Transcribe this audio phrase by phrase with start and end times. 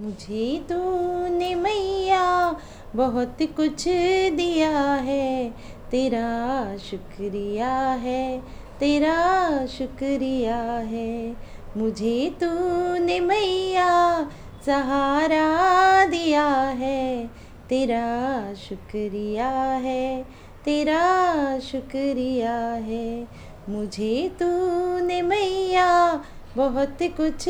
[0.00, 2.56] मुझे तूने मैया
[2.96, 3.84] बहुत कुछ
[4.32, 5.50] दिया है।
[5.90, 8.40] तेरा शुक्रिया है,
[8.80, 11.36] तेरा शुक्रिया है।
[11.76, 14.22] मुझे तूने मैया
[14.66, 17.26] सहारा दिया है।
[17.68, 20.22] तेरा शुक्रिया है,
[20.64, 23.24] तेरा शुक्रिया है।
[23.68, 26.20] मुझे तूने मैया
[26.56, 27.44] बहुत कुछ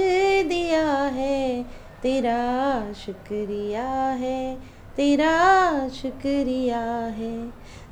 [0.48, 4.54] दिया है। तेरा शुक्रिया है,
[4.96, 7.36] तेरा शुक्रिया है।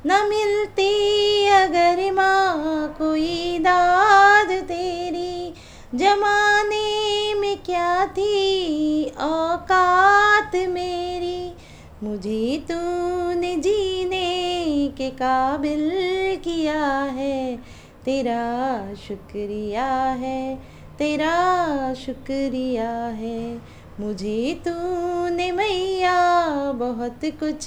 [0.05, 5.53] न मिलती अगर माँ कोई दाद तेरी,
[5.97, 11.53] जमाने में क्या थी औकात मेरी।
[12.03, 15.91] मुझे तूने जीने के काबिल
[16.43, 17.57] किया है,
[18.05, 20.55] तेरा शुक्रिया है,
[20.99, 27.65] तेरा शुक्रिया है। मुझे तूने मैया बहुत कुछ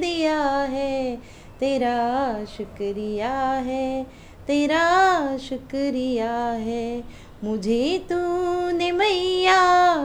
[0.00, 1.16] दिया है,
[1.60, 3.32] तेरा शुक्रिया
[3.66, 4.04] है,
[4.46, 7.04] तेरा शुक्रिया है।
[7.44, 9.60] मुझे तूने मैया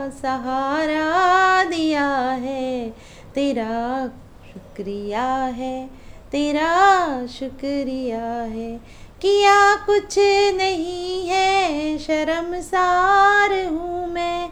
[0.09, 2.89] सहारा दिया है,
[3.36, 4.08] तेरा
[4.53, 5.88] शुक्रिया है,
[6.31, 8.77] तेरा शुक्रिया है।
[9.21, 10.16] किया कुछ
[10.55, 14.49] नहीं है, शर्मसार हूँ मैं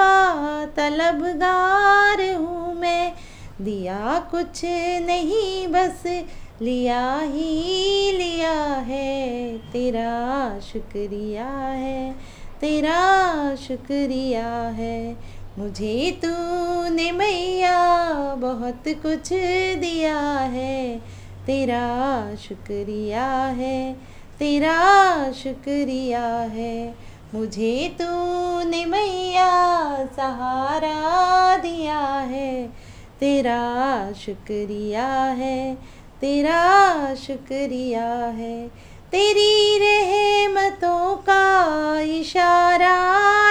[0.00, 0.14] का
[0.76, 3.12] तलबगार हूँ मैं।
[3.60, 4.60] दिया कुछ
[5.00, 6.02] नहीं, बस
[6.62, 12.12] लिया ही लिया है। तेरा शुक्रिया है,
[12.60, 15.14] तेरा शुक्रिया है।
[15.58, 17.78] मुझे तूने मैया
[18.34, 19.28] बहुत कुछ
[19.78, 20.18] दिया
[20.52, 20.98] है।
[21.46, 21.86] तेरा
[22.38, 23.26] शुक्रिया
[23.58, 23.92] है,
[24.38, 24.78] तेरा
[25.34, 26.94] शुक्रिया है।
[27.34, 29.50] मुझे तूने मैया
[30.16, 32.66] सहारा दिया है,
[33.20, 35.06] तेरा शुक्रिया
[35.38, 35.74] है,
[36.20, 38.68] तेरा शुक्रिया है।
[39.12, 42.98] तेरी रहमतों का इशारा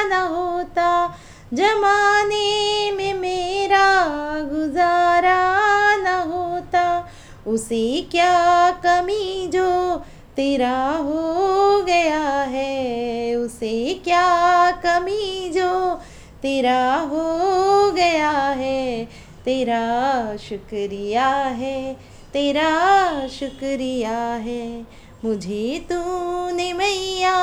[0.03, 1.15] न होता,
[1.53, 3.87] जमाने में मेरा
[4.51, 5.41] गुजारा
[5.95, 7.07] न होता,
[7.47, 9.97] उसे क्या कमी जो
[10.35, 13.10] तेरा हो गया है?
[16.43, 19.05] तेरा हो गया है,
[19.45, 21.93] तेरा शुक्रिया है,
[22.33, 24.81] तेरा शुक्रिया है।
[25.25, 27.37] मुझे तूने मैया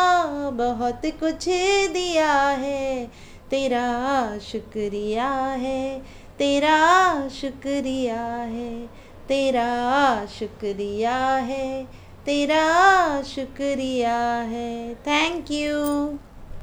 [0.52, 1.44] बहुत कुछ
[1.88, 3.06] दिया है,
[3.50, 5.98] तेरा शुक्रिया है,
[6.38, 8.86] तेरा शुक्रिया है,
[9.28, 11.84] तेरा शुक्रिया है,
[12.26, 15.78] तेरा शुक्रिया है। Thank you